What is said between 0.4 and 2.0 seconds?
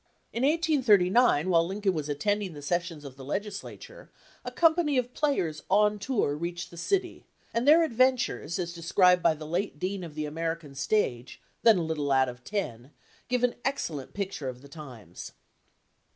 EARLY CASES In 1839, while Lincoln